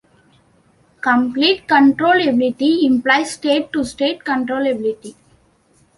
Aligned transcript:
Complete 1.01 1.67
controllability 1.67 2.85
implies 2.87 3.33
state-to-state 3.33 4.21
controllability. 4.23 5.13